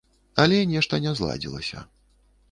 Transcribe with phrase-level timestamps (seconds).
[0.43, 1.83] Але нешта не зладзілася.